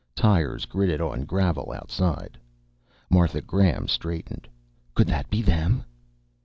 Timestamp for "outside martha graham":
1.71-3.87